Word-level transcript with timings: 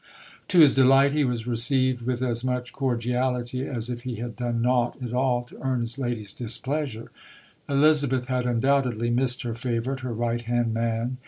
To 0.47 0.59
his 0.61 0.73
delight 0.73 1.13
he 1.13 1.23
was 1.23 1.45
received 1.45 2.01
with 2.07 2.23
as 2.23 2.43
much 2.43 2.73
cordiality 2.73 3.67
as 3.67 3.87
if 3.87 4.01
he 4.01 4.15
had 4.15 4.35
done 4.35 4.59
naught 4.59 4.97
at 4.99 5.13
all 5.13 5.43
to 5.43 5.61
earn 5.61 5.81
his 5.81 5.99
Lady's 5.99 6.33
displeasure. 6.33 7.11
Elizabeth 7.69 8.25
had 8.25 8.47
undoubtedly 8.47 9.11
missed 9.11 9.43
her 9.43 9.53
favourite, 9.53 9.99
her 9.99 10.11
right 10.11 10.41
hand 10.41 10.73
man. 10.73 11.19